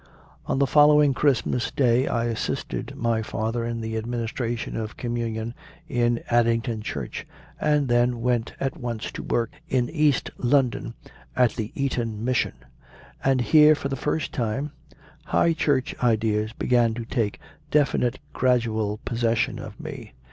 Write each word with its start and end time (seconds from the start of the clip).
On 0.47 0.57
the 0.57 0.65
following 0.65 1.13
Christmas 1.13 1.69
Day 1.69 2.07
I 2.07 2.23
assisted 2.25 2.95
my 2.95 3.21
father 3.21 3.63
in 3.63 3.81
the 3.81 3.97
administration 3.97 4.75
of 4.75 4.97
Communion 4.97 5.53
in 5.87 6.23
Addington 6.27 6.81
church, 6.81 7.27
and 7.59 7.87
then 7.87 8.19
went 8.21 8.53
at 8.59 8.75
once 8.75 9.11
to 9.11 9.21
work 9.21 9.51
in 9.69 9.91
East 9.91 10.31
London, 10.39 10.95
at 11.35 11.51
the 11.51 11.71
Eton 11.75 12.25
mission; 12.25 12.53
and 13.23 13.41
here, 13.41 13.75
for 13.75 13.89
the 13.89 13.95
first 13.95 14.33
time, 14.33 14.71
High 15.25 15.53
Church 15.53 15.93
ideas 16.01 16.51
began 16.51 16.95
to 16.95 17.05
take 17.05 17.39
definite 17.69 18.17
gradual 18.33 18.97
possession 19.05 19.59
of 19.59 19.79
me. 19.79 20.13